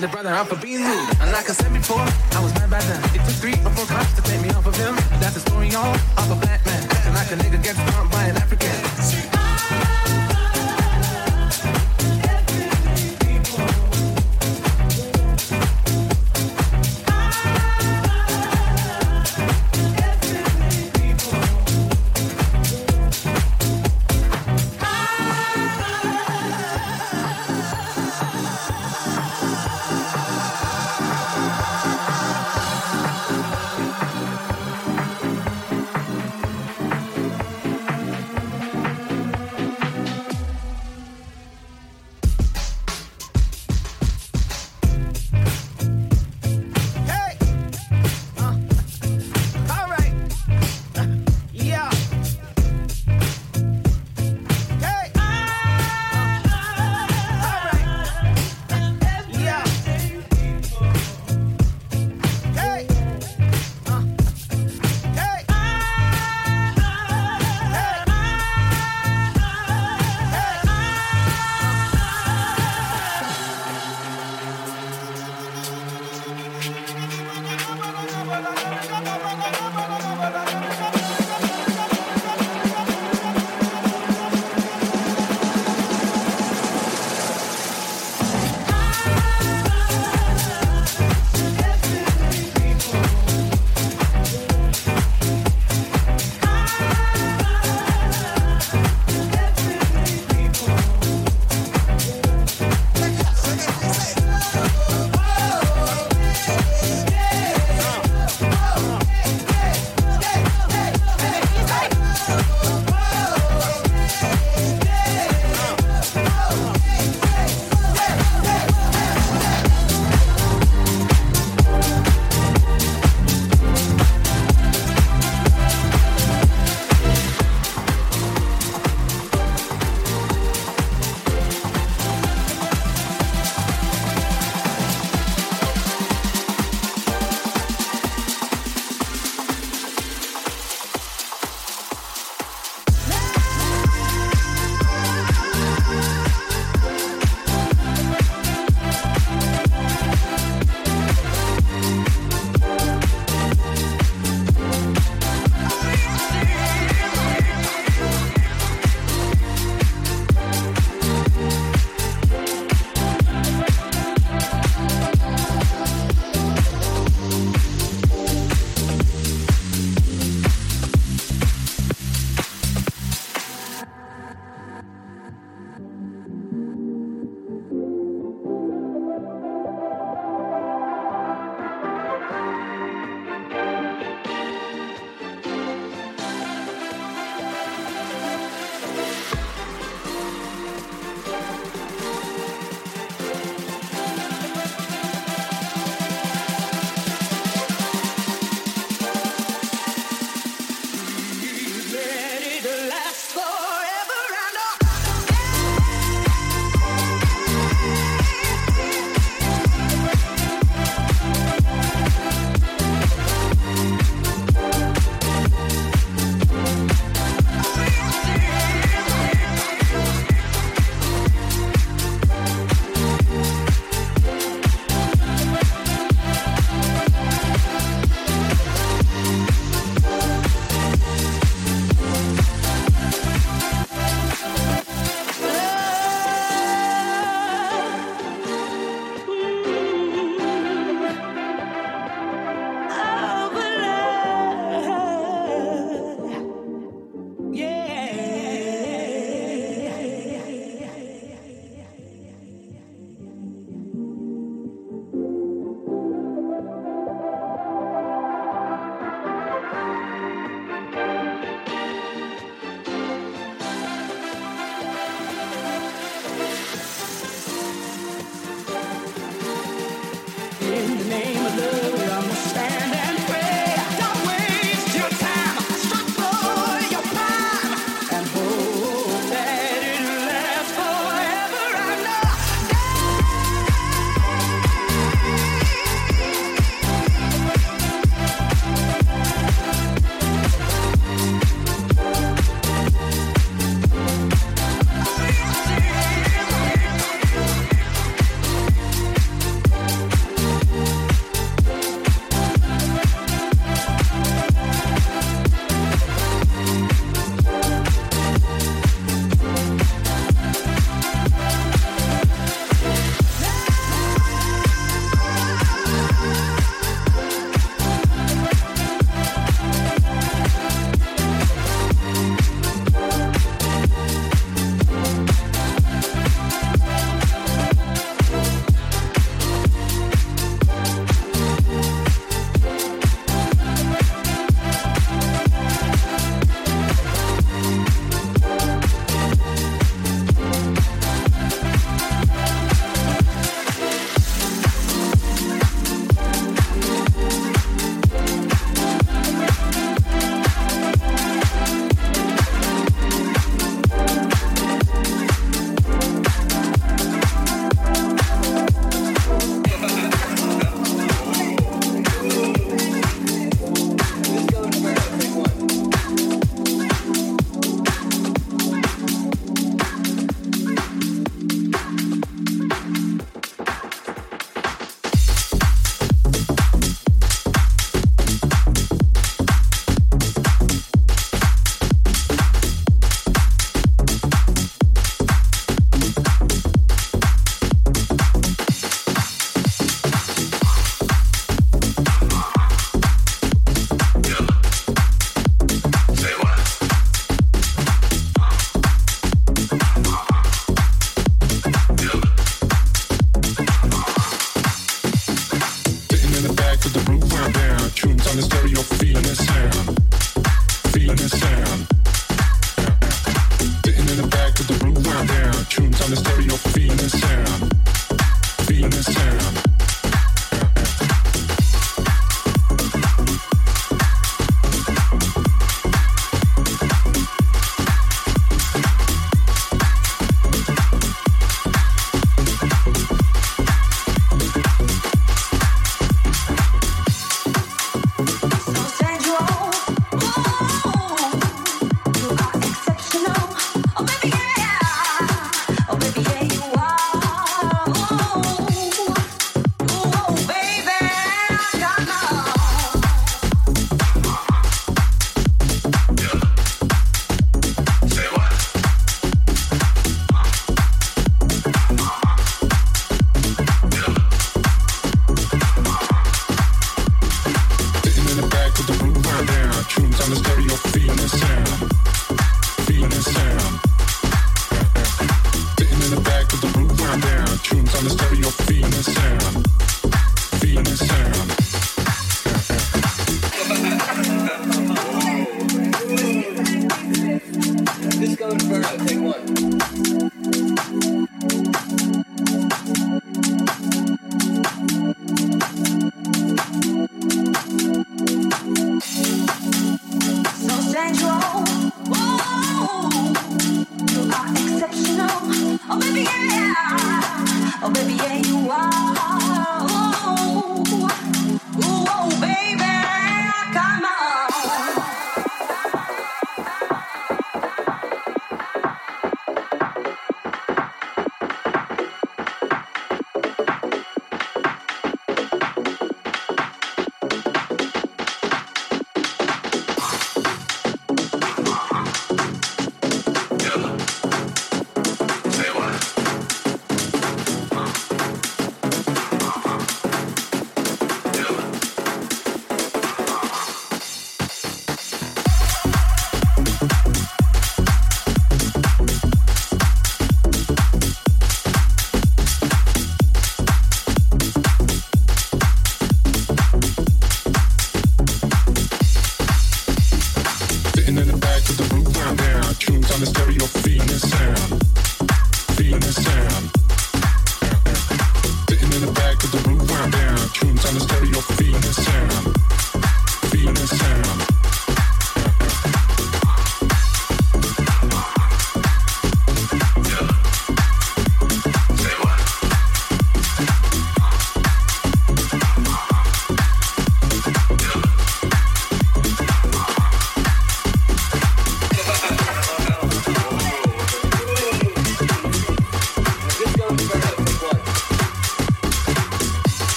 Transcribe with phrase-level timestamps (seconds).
[0.00, 1.08] the brother out for being rude.
[1.20, 3.04] And like I said before, I was mad by then.
[3.12, 4.94] It took three or four cops to take me off of him.
[5.20, 5.92] That's the story, y'all.
[6.16, 6.82] Off a black man.
[7.04, 8.09] And like a nigga gets drunk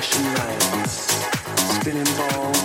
[0.00, 2.59] flashing lights, spinning balls.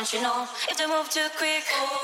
[0.00, 0.48] Don't you know?
[0.64, 2.00] If they move too quick, oh,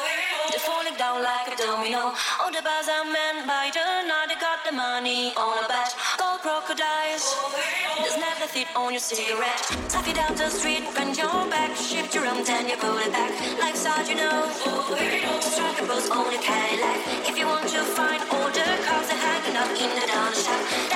[0.52, 2.12] they're falling down like a domino.
[2.44, 5.96] All the bars are men by the night, they got the money on a bet.
[6.20, 7.56] Gold crocodiles, oh,
[8.04, 9.64] there's never fit on your cigarette.
[9.88, 13.12] Suck it out the street, bend your back, shift your arm, then you pull it
[13.16, 13.32] back.
[13.64, 14.44] Life's hard, you know.
[15.40, 17.00] Strike a pose on your Cadillac.
[17.24, 20.36] If you want to find all the cars, they're hanging in the down.
[20.92, 20.95] They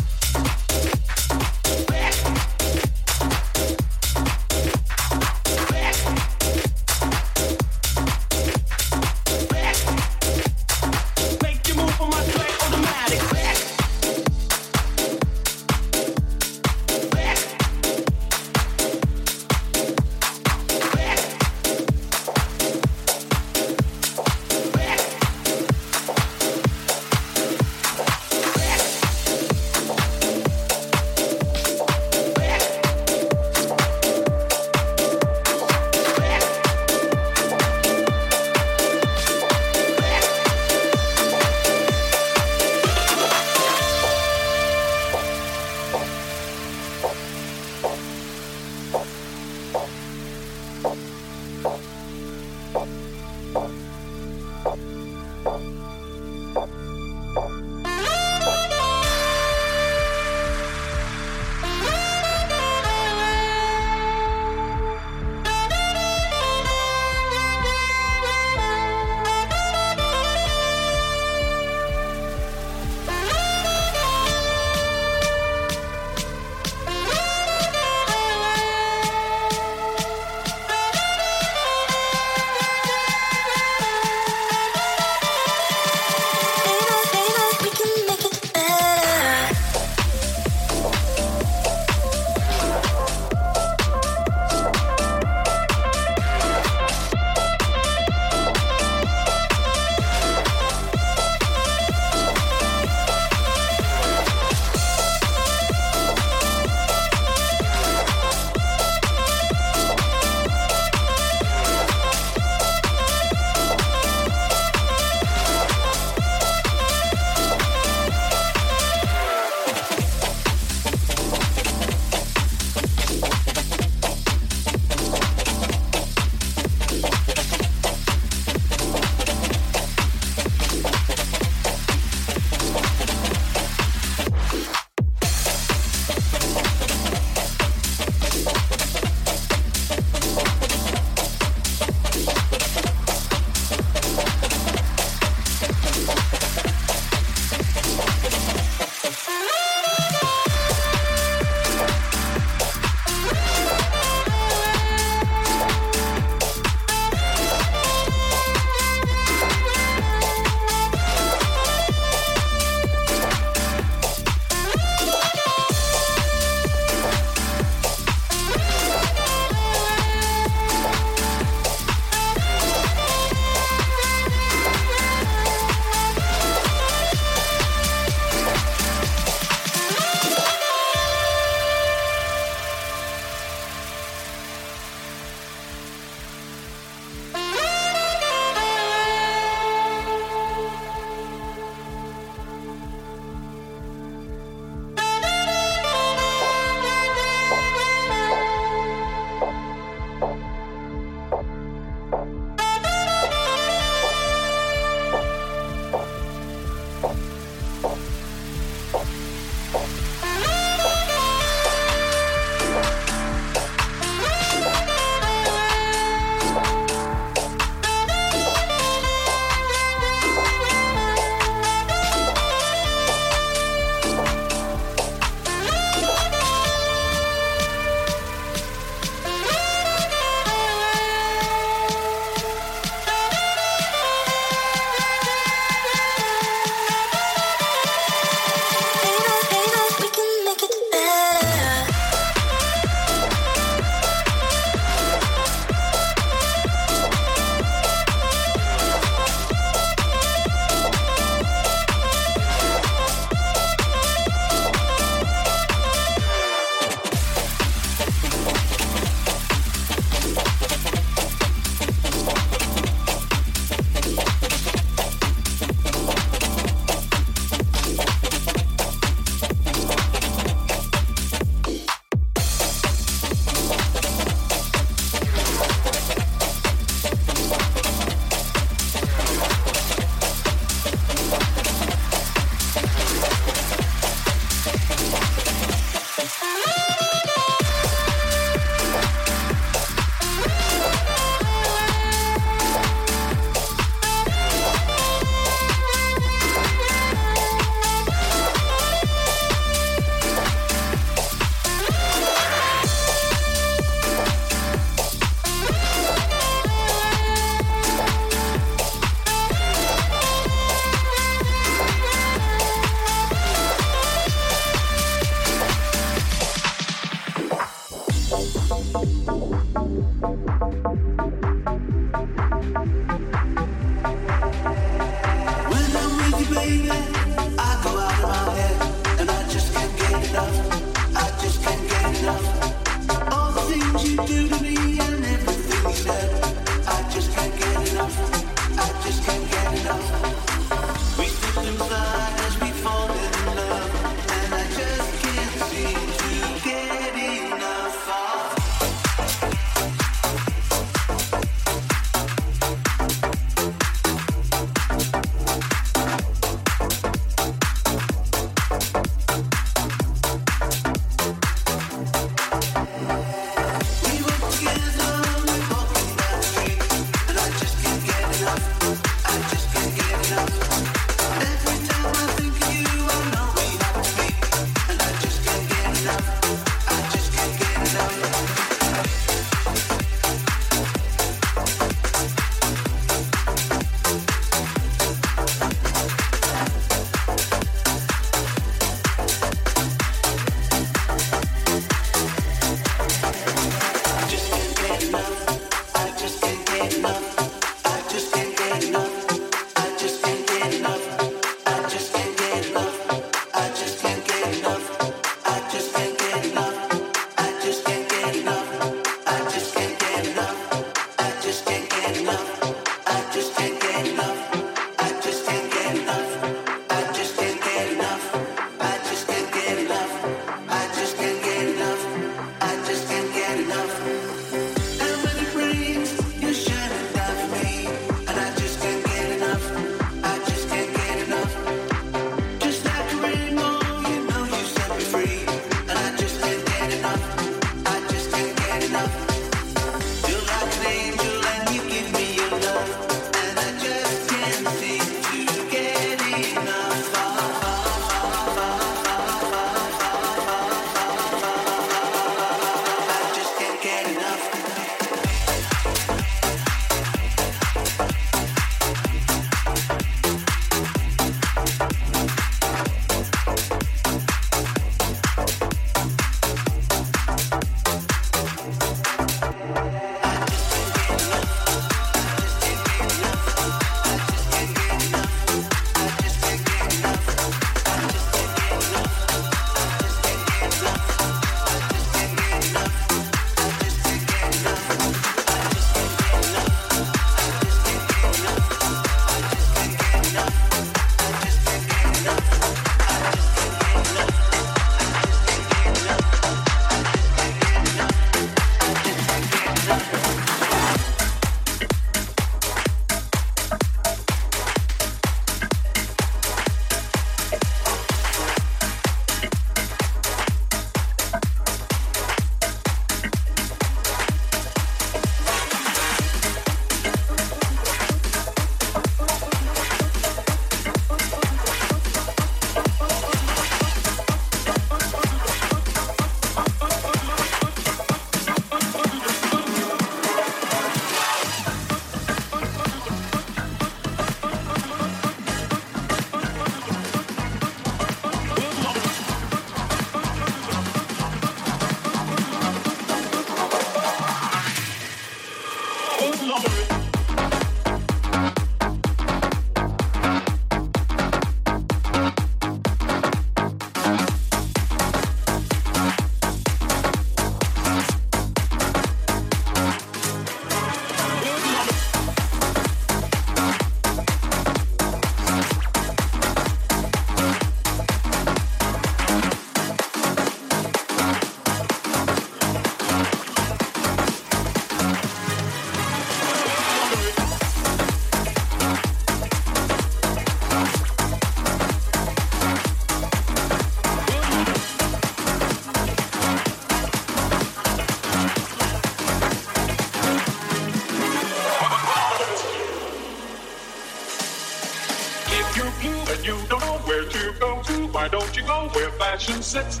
[599.73, 600.00] Fashion